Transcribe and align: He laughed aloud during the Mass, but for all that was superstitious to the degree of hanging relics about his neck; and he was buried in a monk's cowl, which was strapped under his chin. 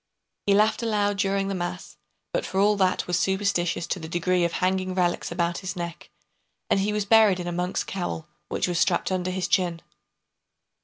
He 0.47 0.55
laughed 0.55 0.81
aloud 0.81 1.17
during 1.19 1.47
the 1.47 1.53
Mass, 1.53 1.95
but 2.33 2.43
for 2.43 2.59
all 2.59 2.75
that 2.77 3.05
was 3.05 3.19
superstitious 3.19 3.85
to 3.85 3.99
the 3.99 4.07
degree 4.09 4.43
of 4.43 4.53
hanging 4.53 4.95
relics 4.95 5.31
about 5.31 5.59
his 5.59 5.75
neck; 5.75 6.09
and 6.71 6.79
he 6.79 6.91
was 6.91 7.05
buried 7.05 7.39
in 7.39 7.45
a 7.45 7.51
monk's 7.51 7.83
cowl, 7.83 8.27
which 8.47 8.67
was 8.67 8.79
strapped 8.79 9.11
under 9.11 9.29
his 9.29 9.47
chin. 9.47 9.79